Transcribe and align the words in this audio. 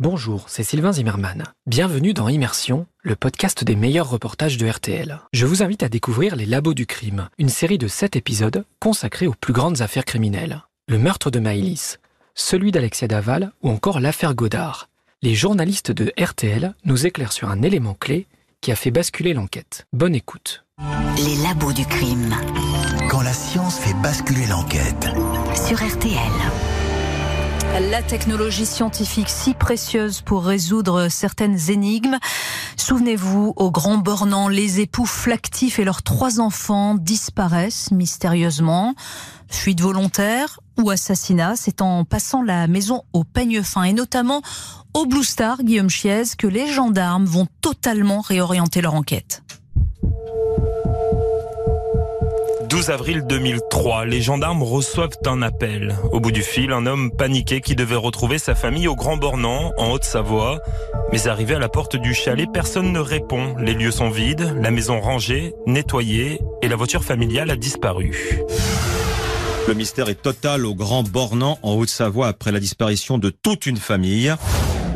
Bonjour, 0.00 0.44
c'est 0.46 0.62
Sylvain 0.62 0.92
Zimmermann. 0.92 1.42
Bienvenue 1.66 2.14
dans 2.14 2.28
Immersion, 2.28 2.86
le 3.02 3.16
podcast 3.16 3.64
des 3.64 3.74
meilleurs 3.74 4.08
reportages 4.08 4.56
de 4.56 4.68
RTL. 4.68 5.18
Je 5.32 5.44
vous 5.44 5.60
invite 5.64 5.82
à 5.82 5.88
découvrir 5.88 6.36
Les 6.36 6.46
Labos 6.46 6.74
du 6.74 6.86
Crime, 6.86 7.28
une 7.36 7.48
série 7.48 7.78
de 7.78 7.88
7 7.88 8.14
épisodes 8.14 8.64
consacrés 8.78 9.26
aux 9.26 9.34
plus 9.34 9.52
grandes 9.52 9.82
affaires 9.82 10.04
criminelles. 10.04 10.62
Le 10.86 10.98
meurtre 10.98 11.32
de 11.32 11.40
Maëlys, 11.40 11.98
celui 12.36 12.70
d'Alexia 12.70 13.08
Daval 13.08 13.50
ou 13.64 13.70
encore 13.70 13.98
l'affaire 13.98 14.36
Godard. 14.36 14.88
Les 15.20 15.34
journalistes 15.34 15.90
de 15.90 16.12
RTL 16.16 16.76
nous 16.84 17.04
éclairent 17.04 17.32
sur 17.32 17.50
un 17.50 17.62
élément 17.62 17.94
clé 17.94 18.28
qui 18.60 18.70
a 18.70 18.76
fait 18.76 18.92
basculer 18.92 19.34
l'enquête. 19.34 19.88
Bonne 19.92 20.14
écoute. 20.14 20.64
Les 21.16 21.42
labos 21.42 21.72
du 21.72 21.84
crime. 21.84 22.36
Quand 23.10 23.22
la 23.22 23.32
science 23.32 23.80
fait 23.80 23.94
basculer 23.94 24.46
l'enquête. 24.46 25.08
Sur 25.56 25.84
RTL. 25.84 26.77
La 27.80 28.02
technologie 28.02 28.66
scientifique 28.66 29.28
si 29.28 29.54
précieuse 29.54 30.20
pour 30.20 30.44
résoudre 30.44 31.06
certaines 31.08 31.70
énigmes. 31.70 32.18
Souvenez-vous, 32.76 33.52
au 33.54 33.70
Grand 33.70 33.98
Bornand, 33.98 34.48
les 34.48 34.80
époux 34.80 35.06
flactifs 35.06 35.78
et 35.78 35.84
leurs 35.84 36.02
trois 36.02 36.40
enfants 36.40 36.96
disparaissent 36.96 37.92
mystérieusement. 37.92 38.94
Fuite 39.48 39.80
volontaire 39.80 40.58
ou 40.76 40.90
assassinat, 40.90 41.54
c'est 41.54 41.80
en 41.80 42.04
passant 42.04 42.42
la 42.42 42.66
maison 42.66 43.04
au 43.12 43.22
peigne 43.22 43.62
fin 43.62 43.84
et 43.84 43.92
notamment 43.92 44.42
au 44.92 45.06
Blue 45.06 45.22
Star, 45.22 45.62
Guillaume 45.62 45.90
Chiez, 45.90 46.24
que 46.36 46.48
les 46.48 46.66
gendarmes 46.66 47.26
vont 47.26 47.46
totalement 47.60 48.22
réorienter 48.22 48.80
leur 48.80 48.94
enquête. 48.94 49.42
12 52.78 52.90
avril 52.90 53.24
2003, 53.26 54.04
les 54.04 54.22
gendarmes 54.22 54.62
reçoivent 54.62 55.18
un 55.26 55.42
appel. 55.42 55.96
Au 56.12 56.20
bout 56.20 56.30
du 56.30 56.42
fil, 56.42 56.70
un 56.70 56.86
homme 56.86 57.10
paniqué 57.10 57.60
qui 57.60 57.74
devait 57.74 57.96
retrouver 57.96 58.38
sa 58.38 58.54
famille 58.54 58.86
au 58.86 58.94
Grand 58.94 59.16
Bornand, 59.16 59.72
en 59.78 59.90
Haute-Savoie. 59.90 60.60
Mais 61.10 61.26
arrivé 61.26 61.56
à 61.56 61.58
la 61.58 61.68
porte 61.68 61.96
du 61.96 62.14
chalet, 62.14 62.46
personne 62.52 62.92
ne 62.92 63.00
répond. 63.00 63.56
Les 63.58 63.74
lieux 63.74 63.90
sont 63.90 64.10
vides, 64.10 64.54
la 64.62 64.70
maison 64.70 65.00
rangée, 65.00 65.54
nettoyée, 65.66 66.40
et 66.62 66.68
la 66.68 66.76
voiture 66.76 67.02
familiale 67.02 67.50
a 67.50 67.56
disparu. 67.56 68.44
Le 69.66 69.74
mystère 69.74 70.08
est 70.08 70.22
total 70.22 70.64
au 70.64 70.76
Grand 70.76 71.02
Bornand, 71.02 71.58
en 71.64 71.74
Haute-Savoie, 71.74 72.28
après 72.28 72.52
la 72.52 72.60
disparition 72.60 73.18
de 73.18 73.30
toute 73.30 73.66
une 73.66 73.78
famille. 73.78 74.32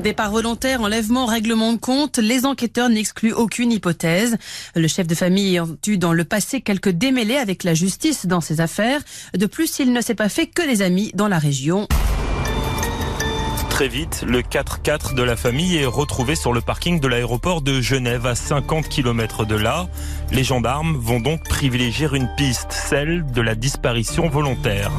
Départ 0.02 0.32
volontaire, 0.32 0.80
enlèvement, 0.80 1.26
règlement 1.26 1.72
de 1.72 1.78
compte, 1.78 2.18
les 2.18 2.44
enquêteurs 2.44 2.88
n'excluent 2.88 3.34
aucune 3.34 3.70
hypothèse. 3.70 4.36
Le 4.74 4.88
chef 4.88 5.06
de 5.06 5.14
famille 5.14 5.56
a 5.58 5.66
eu 5.86 5.96
dans 5.96 6.12
le 6.12 6.24
passé 6.24 6.60
quelques 6.60 6.88
démêlés 6.88 7.36
avec 7.36 7.62
la 7.62 7.74
justice 7.74 8.26
dans 8.26 8.40
ses 8.40 8.60
affaires. 8.60 9.00
De 9.34 9.46
plus, 9.46 9.78
il 9.78 9.92
ne 9.92 10.00
s'est 10.00 10.16
pas 10.16 10.28
fait 10.28 10.48
que 10.48 10.66
des 10.66 10.82
amis 10.82 11.12
dans 11.14 11.28
la 11.28 11.38
région. 11.38 11.86
Très 13.70 13.86
vite, 13.86 14.24
le 14.26 14.40
4x4 14.42 15.14
de 15.14 15.22
la 15.22 15.36
famille 15.36 15.76
est 15.76 15.86
retrouvé 15.86 16.34
sur 16.34 16.52
le 16.52 16.60
parking 16.60 16.98
de 16.98 17.06
l'aéroport 17.06 17.62
de 17.62 17.80
Genève 17.80 18.26
à 18.26 18.34
50 18.34 18.88
km 18.88 19.44
de 19.44 19.54
là. 19.54 19.86
Les 20.32 20.42
gendarmes 20.42 20.96
vont 20.96 21.20
donc 21.20 21.44
privilégier 21.44 22.08
une 22.12 22.28
piste, 22.36 22.72
celle 22.72 23.24
de 23.30 23.40
la 23.40 23.54
disparition 23.54 24.28
volontaire. 24.28 24.90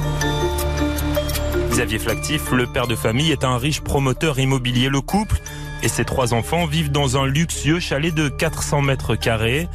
Xavier 1.73 1.97
Flactif, 1.97 2.51
le 2.51 2.67
père 2.67 2.85
de 2.85 2.95
famille, 2.95 3.31
est 3.31 3.43
un 3.43 3.57
riche 3.57 3.81
promoteur 3.81 4.37
immobilier. 4.37 4.89
Le 4.89 5.01
couple 5.01 5.41
et 5.83 5.89
ses 5.89 6.05
trois 6.05 6.33
enfants 6.33 6.65
vivent 6.65 6.91
dans 6.91 7.17
un 7.17 7.25
luxueux 7.27 7.79
chalet 7.79 8.13
de 8.13 8.29
400 8.29 8.81
mètres 8.81 9.15
carrés. 9.15 9.67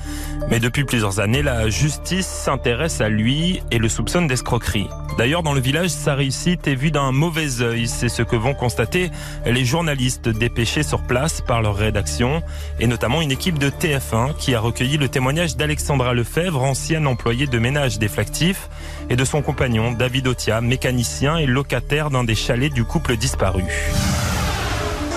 Mais 0.51 0.59
depuis 0.59 0.85
plusieurs 0.85 1.21
années, 1.21 1.43
la 1.43 1.69
justice 1.69 2.27
s'intéresse 2.27 3.01
à 3.01 3.09
lui 3.09 3.61
et 3.71 3.79
le 3.79 3.89
soupçonne 3.89 4.27
d'escroquerie. 4.27 4.89
D'ailleurs, 5.19 5.43
dans 5.43 5.53
le 5.53 5.61
village, 5.61 5.91
sa 5.91 6.15
réussite 6.15 6.67
est 6.67 6.75
vue 6.75 6.91
d'un 6.91 7.13
mauvais 7.13 7.61
œil. 7.61 7.87
C'est 7.87 8.09
ce 8.09 8.23
que 8.23 8.37
vont 8.37 8.55
constater 8.55 9.11
les 9.45 9.65
journalistes 9.65 10.29
dépêchés 10.29 10.83
sur 10.83 11.03
place 11.03 11.43
par 11.43 11.61
leur 11.61 11.77
rédaction 11.77 12.43
et 12.81 12.87
notamment 12.87 13.21
une 13.21 13.33
équipe 13.33 13.59
de 13.59 13.69
TF1 13.69 14.35
qui 14.37 14.55
a 14.55 14.61
recueilli 14.61 14.97
le 14.97 15.09
témoignage 15.09 15.57
d'Alexandra 15.57 16.15
Lefebvre, 16.15 16.63
ancienne 16.63 17.07
employée 17.07 17.47
de 17.47 17.59
ménage 17.59 17.99
des 17.99 18.09
Flactifs, 18.09 18.69
et 19.11 19.17
de 19.17 19.25
son 19.25 19.43
compagnon 19.43 19.93
David 19.93 20.29
Otia, 20.29 20.61
mécanicien 20.61 21.37
et 21.37 21.47
locataire 21.47 22.11
d'un 22.11 22.25
des 22.25 22.35
chalets 22.35 22.73
du 22.73 22.85
couple 22.85 23.17
disparu. 23.17 23.65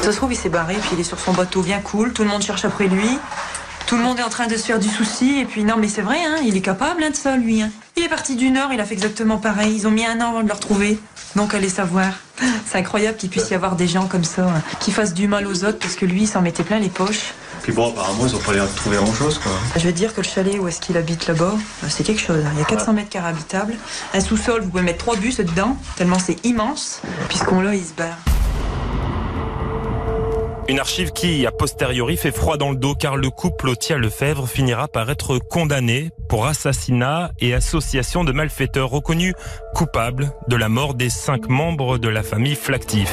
Ça 0.01 0.11
se 0.11 0.17
trouve, 0.17 0.33
il 0.33 0.35
s'est 0.35 0.49
barré, 0.49 0.75
puis 0.81 0.91
il 0.93 0.99
est 0.99 1.03
sur 1.03 1.19
son 1.19 1.31
bateau 1.31 1.61
bien 1.61 1.79
cool, 1.79 2.11
tout 2.11 2.23
le 2.23 2.29
monde 2.29 2.41
cherche 2.41 2.65
après 2.65 2.87
lui. 2.87 3.19
Tout 3.85 3.97
le 3.97 4.03
monde 4.03 4.19
est 4.19 4.23
en 4.23 4.29
train 4.29 4.47
de 4.47 4.55
se 4.57 4.63
faire 4.63 4.79
du 4.79 4.87
souci, 4.87 5.39
et 5.39 5.45
puis 5.45 5.63
non, 5.63 5.75
mais 5.77 5.87
c'est 5.87 6.01
vrai, 6.01 6.17
hein, 6.25 6.37
il 6.43 6.57
est 6.57 6.61
capable 6.61 7.03
hein, 7.03 7.11
de 7.11 7.15
ça, 7.15 7.37
lui. 7.37 7.61
Hein. 7.61 7.69
Il 7.97 8.03
est 8.03 8.09
parti 8.09 8.35
du 8.35 8.49
Nord, 8.49 8.73
il 8.73 8.79
a 8.79 8.85
fait 8.85 8.93
exactement 8.93 9.37
pareil. 9.37 9.75
Ils 9.75 9.85
ont 9.85 9.91
mis 9.91 10.05
un 10.05 10.19
an 10.21 10.29
avant 10.29 10.43
de 10.43 10.47
le 10.47 10.53
retrouver. 10.53 10.97
Donc, 11.35 11.53
allez 11.53 11.69
savoir. 11.69 12.13
C'est 12.65 12.79
incroyable 12.79 13.17
qu'il 13.17 13.29
puisse 13.29 13.49
y 13.51 13.53
avoir 13.53 13.75
des 13.75 13.87
gens 13.87 14.07
comme 14.07 14.23
ça, 14.23 14.47
qui 14.79 14.91
fassent 14.91 15.13
du 15.13 15.27
mal 15.27 15.45
aux 15.45 15.65
autres, 15.65 15.77
parce 15.77 15.95
que 15.95 16.05
lui, 16.05 16.21
il 16.21 16.27
s'en 16.27 16.41
mettait 16.41 16.63
plein 16.63 16.79
les 16.79 16.89
poches. 16.89 17.33
Puis 17.61 17.73
bon, 17.73 17.89
apparemment, 17.89 18.25
ils 18.25 18.35
ont 18.35 18.39
pas 18.39 18.53
l'air 18.53 18.67
de 18.67 18.75
trouver 18.75 18.97
grand 18.97 19.13
chose, 19.13 19.37
quoi. 19.37 19.51
Je 19.75 19.85
veux 19.85 19.93
dire 19.93 20.15
que 20.15 20.21
le 20.21 20.27
chalet 20.27 20.57
où 20.57 20.67
est-ce 20.67 20.81
qu'il 20.81 20.97
habite 20.97 21.27
là-bas, 21.27 21.53
bah, 21.83 21.89
c'est 21.89 22.03
quelque 22.03 22.21
chose. 22.21 22.43
Il 22.53 22.59
y 22.59 22.61
a 22.61 22.65
400 22.65 22.93
mètres 22.93 23.09
carrés 23.09 23.29
habitables. 23.29 23.75
Un 24.15 24.21
sous-sol, 24.21 24.61
vous 24.61 24.69
pouvez 24.69 24.83
mettre 24.83 24.99
trois 24.99 25.15
bus 25.15 25.37
dedans, 25.37 25.77
tellement 25.95 26.17
c'est 26.17 26.43
immense. 26.43 27.01
Puisqu'on 27.27 27.61
l'a, 27.61 27.75
il 27.75 27.85
se 27.85 27.93
barre. 27.93 28.17
Une 30.67 30.79
archive 30.79 31.11
qui, 31.11 31.45
a 31.45 31.51
posteriori, 31.51 32.17
fait 32.17 32.31
froid 32.31 32.57
dans 32.57 32.69
le 32.69 32.77
dos 32.77 32.95
car 32.95 33.17
le 33.17 33.29
couple 33.29 33.69
Otia 33.69 33.97
Lefebvre 33.97 34.47
finira 34.47 34.87
par 34.87 35.09
être 35.09 35.39
condamné 35.39 36.11
pour 36.29 36.45
assassinat 36.45 37.31
et 37.39 37.53
association 37.53 38.23
de 38.23 38.31
malfaiteurs 38.31 38.89
reconnus 38.89 39.33
coupables 39.73 40.31
de 40.47 40.55
la 40.55 40.69
mort 40.69 40.93
des 40.93 41.09
cinq 41.09 41.49
membres 41.49 41.97
de 41.97 42.09
la 42.09 42.23
famille 42.23 42.55
Flactif. 42.55 43.11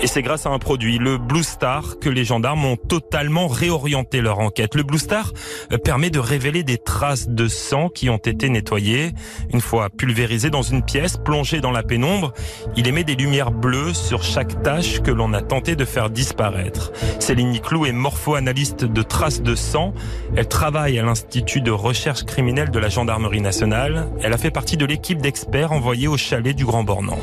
Et 0.00 0.06
c'est 0.06 0.22
grâce 0.22 0.46
à 0.46 0.50
un 0.50 0.60
produit, 0.60 0.98
le 0.98 1.18
Blue 1.18 1.42
Star, 1.42 1.98
que 1.98 2.08
les 2.08 2.24
gendarmes 2.24 2.64
ont 2.64 2.76
totalement 2.76 3.48
réorienté 3.48 4.20
leur 4.20 4.38
enquête. 4.38 4.76
Le 4.76 4.84
Blue 4.84 4.98
Star 4.98 5.32
euh, 5.72 5.78
permet 5.78 6.10
de 6.10 6.20
révéler 6.20 6.62
des 6.62 6.78
traces 6.78 7.28
de 7.28 7.48
sang 7.48 7.88
qui 7.88 8.08
ont 8.08 8.18
été 8.18 8.48
nettoyées. 8.48 9.10
Une 9.52 9.60
fois 9.60 9.90
pulvérisé 9.90 10.50
dans 10.50 10.62
une 10.62 10.84
pièce, 10.84 11.16
plongé 11.16 11.60
dans 11.60 11.72
la 11.72 11.82
pénombre, 11.82 12.32
il 12.76 12.86
émet 12.86 13.02
des 13.02 13.16
lumières 13.16 13.50
bleues 13.50 13.92
sur 13.92 14.22
chaque 14.22 14.62
tâche 14.62 15.00
que 15.00 15.10
l'on 15.10 15.32
a 15.32 15.42
tenté 15.42 15.74
de 15.74 15.84
faire 15.84 16.10
disparaître. 16.10 16.92
Céline 17.18 17.50
Niclou 17.50 17.84
est 17.84 17.92
morpho-analyste 17.92 18.84
de 18.84 19.02
traces 19.02 19.42
de 19.42 19.56
sang. 19.56 19.94
Elle 20.36 20.46
travaille 20.46 21.00
à 21.00 21.02
l'Institut 21.02 21.60
de 21.60 21.72
recherche 21.72 22.22
criminelle 22.22 22.70
de 22.70 22.78
la 22.78 22.88
Gendarmerie 22.88 23.40
nationale. 23.40 24.08
Elle 24.22 24.32
a 24.32 24.38
fait 24.38 24.52
partie 24.52 24.76
de 24.76 24.86
l'équipe 24.86 25.20
d'experts 25.20 25.72
envoyée 25.72 26.06
au 26.06 26.16
chalet 26.16 26.54
du 26.54 26.64
Grand 26.64 26.84
Bornand. 26.84 27.18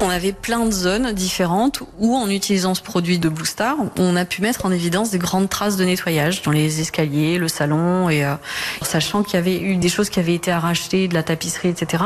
On 0.00 0.10
avait 0.10 0.32
plein 0.32 0.66
de 0.66 0.70
zones 0.70 1.12
différentes 1.12 1.82
où, 1.98 2.14
en 2.14 2.28
utilisant 2.28 2.74
ce 2.74 2.82
produit 2.82 3.18
de 3.18 3.28
Blue 3.28 3.46
Star, 3.46 3.76
on 3.96 4.16
a 4.16 4.24
pu 4.24 4.42
mettre 4.42 4.66
en 4.66 4.72
évidence 4.72 5.10
des 5.10 5.18
grandes 5.18 5.48
traces 5.48 5.76
de 5.76 5.84
nettoyage 5.84 6.42
dans 6.42 6.50
les 6.50 6.80
escaliers, 6.80 7.38
le 7.38 7.48
salon, 7.48 8.10
et 8.10 8.24
euh, 8.24 8.34
sachant 8.82 9.22
qu'il 9.22 9.34
y 9.34 9.36
avait 9.38 9.60
eu 9.60 9.76
des 9.76 9.88
choses 9.88 10.10
qui 10.10 10.20
avaient 10.20 10.34
été 10.34 10.50
arrachées, 10.50 11.08
de 11.08 11.14
la 11.14 11.22
tapisserie, 11.22 11.68
etc. 11.68 12.02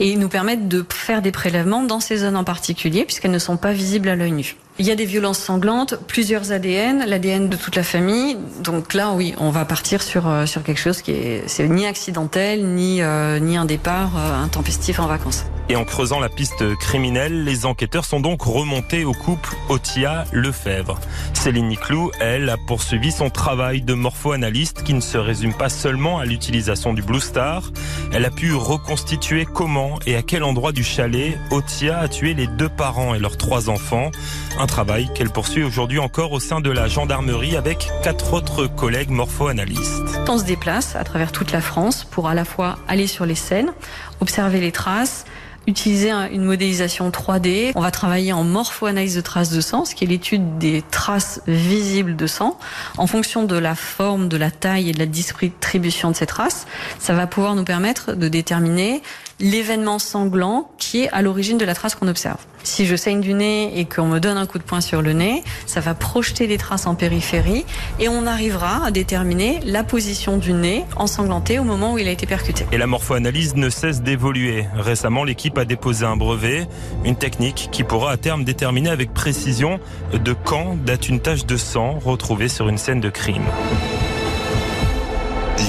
Et 0.00 0.16
nous 0.16 0.28
permettent 0.28 0.68
de 0.68 0.84
faire 0.88 1.22
des 1.22 1.32
prélèvements 1.32 1.82
dans 1.82 2.00
ces 2.00 2.18
zones 2.18 2.36
en 2.36 2.44
particulier, 2.44 3.04
puisqu'elles 3.04 3.30
ne 3.30 3.38
sont 3.38 3.56
pas 3.56 3.72
visibles 3.72 4.08
à 4.08 4.16
l'œil 4.16 4.32
nu. 4.32 4.56
Il 4.80 4.86
y 4.86 4.92
a 4.92 4.94
des 4.94 5.06
violences 5.06 5.40
sanglantes, 5.40 5.96
plusieurs 6.06 6.52
ADN, 6.52 7.04
l'ADN 7.04 7.48
de 7.48 7.56
toute 7.56 7.74
la 7.74 7.82
famille. 7.82 8.36
Donc 8.62 8.94
là, 8.94 9.10
oui, 9.12 9.34
on 9.38 9.50
va 9.50 9.64
partir 9.64 10.02
sur 10.02 10.28
euh, 10.28 10.46
sur 10.46 10.62
quelque 10.62 10.78
chose 10.78 11.02
qui 11.02 11.10
est 11.10 11.68
ni 11.68 11.84
accidentel, 11.84 12.64
ni 12.64 13.02
euh, 13.02 13.40
ni 13.40 13.56
un 13.56 13.64
départ 13.64 14.12
euh, 14.16 14.44
intempestif 14.44 15.00
en 15.00 15.06
vacances. 15.06 15.44
Et 15.70 15.76
en 15.76 15.84
creusant 15.84 16.18
la 16.18 16.30
piste 16.30 16.76
criminelle, 16.76 17.44
les 17.44 17.66
enquêteurs 17.66 18.06
sont 18.06 18.20
donc 18.20 18.40
remontés 18.40 19.04
au 19.04 19.12
couple 19.12 19.54
Otia 19.68 20.24
Lefebvre. 20.32 20.98
Céline 21.34 21.68
Niclou, 21.68 22.10
elle, 22.20 22.48
a 22.48 22.56
poursuivi 22.56 23.12
son 23.12 23.28
travail 23.28 23.82
de 23.82 23.92
morpho-analyste 23.92 24.82
qui 24.82 24.94
ne 24.94 25.00
se 25.00 25.18
résume 25.18 25.52
pas 25.52 25.68
seulement 25.68 26.18
à 26.18 26.24
l'utilisation 26.24 26.94
du 26.94 27.02
Blue 27.02 27.20
Star. 27.20 27.70
Elle 28.12 28.24
a 28.24 28.30
pu 28.30 28.54
reconstituer 28.54 29.44
comment 29.44 29.98
et 30.06 30.16
à 30.16 30.22
quel 30.22 30.42
endroit 30.42 30.72
du 30.72 30.82
chalet 30.82 31.38
Otia 31.50 31.98
a 31.98 32.08
tué 32.08 32.32
les 32.32 32.46
deux 32.46 32.70
parents 32.70 33.14
et 33.14 33.18
leurs 33.18 33.36
trois 33.36 33.68
enfants. 33.68 34.10
Un 34.58 34.66
travail 34.66 35.10
qu'elle 35.14 35.30
poursuit 35.30 35.64
aujourd'hui 35.64 35.98
encore 35.98 36.32
au 36.32 36.40
sein 36.40 36.62
de 36.62 36.70
la 36.70 36.88
gendarmerie 36.88 37.56
avec 37.56 37.90
quatre 38.02 38.32
autres 38.32 38.66
collègues 38.66 39.10
morpho-analystes. 39.10 40.02
On 40.28 40.38
se 40.38 40.44
déplace 40.44 40.96
à 40.96 41.04
travers 41.04 41.30
toute 41.30 41.52
la 41.52 41.60
France 41.60 42.04
pour 42.04 42.26
à 42.26 42.34
la 42.34 42.46
fois 42.46 42.78
aller 42.88 43.06
sur 43.06 43.26
les 43.26 43.34
scènes, 43.34 43.72
observer 44.20 44.60
les 44.60 44.72
traces, 44.72 45.26
utiliser 45.66 46.10
un- 46.10 46.28
une 46.30 46.44
modélisation 46.44 47.10
3D. 47.10 47.72
On 47.74 47.80
va 47.80 47.90
travailler 47.90 48.32
en 48.32 48.42
morpho-analyse 48.44 49.14
de 49.16 49.20
traces 49.20 49.50
de 49.50 49.60
sang, 49.60 49.84
ce 49.84 49.94
qui 49.94 50.04
est 50.04 50.06
l'étude 50.06 50.58
des 50.58 50.82
traces 50.90 51.42
visibles 51.46 52.16
de 52.16 52.26
sang. 52.26 52.58
En 52.96 53.06
fonction 53.06 53.44
de 53.44 53.56
la 53.56 53.74
forme, 53.74 54.28
de 54.28 54.36
la 54.38 54.50
taille 54.50 54.88
et 54.90 54.92
de 54.92 54.98
la 54.98 55.06
distribution 55.06 56.10
de 56.10 56.16
ces 56.16 56.26
traces, 56.26 56.66
ça 56.98 57.12
va 57.14 57.26
pouvoir 57.26 57.54
nous 57.54 57.64
permettre 57.64 58.14
de 58.14 58.28
déterminer 58.28 59.02
l'événement 59.40 59.98
sanglant 59.98 60.70
qui 60.78 61.02
est 61.02 61.08
à 61.10 61.22
l'origine 61.22 61.58
de 61.58 61.64
la 61.64 61.74
trace 61.74 61.94
qu'on 61.94 62.08
observe. 62.08 62.38
Si 62.64 62.86
je 62.86 62.96
saigne 62.96 63.20
du 63.20 63.34
nez 63.34 63.78
et 63.78 63.84
qu'on 63.84 64.06
me 64.06 64.18
donne 64.18 64.36
un 64.36 64.46
coup 64.46 64.58
de 64.58 64.62
poing 64.62 64.80
sur 64.80 65.00
le 65.00 65.12
nez, 65.12 65.42
ça 65.66 65.80
va 65.80 65.94
projeter 65.94 66.46
des 66.46 66.58
traces 66.58 66.86
en 66.86 66.94
périphérie 66.94 67.64
et 68.00 68.08
on 68.08 68.26
arrivera 68.26 68.84
à 68.84 68.90
déterminer 68.90 69.60
la 69.64 69.84
position 69.84 70.36
du 70.36 70.52
nez 70.52 70.84
ensanglanté 70.96 71.58
au 71.58 71.64
moment 71.64 71.94
où 71.94 71.98
il 71.98 72.08
a 72.08 72.10
été 72.10 72.26
percuté. 72.26 72.66
Et 72.72 72.78
la 72.78 72.86
morphoanalyse 72.86 73.54
ne 73.54 73.70
cesse 73.70 74.02
d'évoluer. 74.02 74.66
Récemment, 74.74 75.24
l'équipe 75.24 75.56
a 75.56 75.64
déposé 75.64 76.04
un 76.04 76.16
brevet, 76.16 76.66
une 77.04 77.16
technique 77.16 77.68
qui 77.72 77.84
pourra 77.84 78.12
à 78.12 78.16
terme 78.16 78.44
déterminer 78.44 78.90
avec 78.90 79.14
précision 79.14 79.80
de 80.12 80.32
quand 80.32 80.76
date 80.84 81.08
une 81.08 81.20
tache 81.20 81.46
de 81.46 81.56
sang 81.56 81.98
retrouvée 82.04 82.48
sur 82.48 82.68
une 82.68 82.78
scène 82.78 83.00
de 83.00 83.10
crime. 83.10 83.44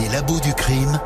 Les 0.01 0.09
labos 0.09 0.39
du 0.39 0.53
crime 0.53 0.99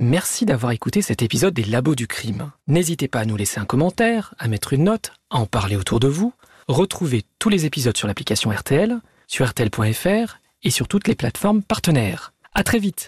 Merci 0.00 0.46
d'avoir 0.46 0.72
écouté 0.72 1.00
cet 1.00 1.22
épisode 1.22 1.54
des 1.54 1.62
labos 1.62 1.94
du 1.94 2.08
crime. 2.08 2.50
N'hésitez 2.66 3.06
pas 3.06 3.20
à 3.20 3.24
nous 3.24 3.36
laisser 3.36 3.60
un 3.60 3.64
commentaire, 3.64 4.34
à 4.36 4.48
mettre 4.48 4.72
une 4.72 4.82
note, 4.82 5.12
à 5.30 5.36
en 5.36 5.46
parler 5.46 5.76
autour 5.76 6.00
de 6.00 6.08
vous. 6.08 6.32
Retrouvez 6.66 7.22
tous 7.38 7.48
les 7.48 7.66
épisodes 7.66 7.96
sur 7.96 8.08
l'application 8.08 8.50
RTL, 8.50 8.98
sur 9.28 9.48
RTL.fr 9.48 10.38
et 10.64 10.70
sur 10.70 10.88
toutes 10.88 11.06
les 11.06 11.14
plateformes 11.14 11.62
partenaires. 11.62 12.32
À 12.52 12.64
très 12.64 12.80
vite 12.80 13.04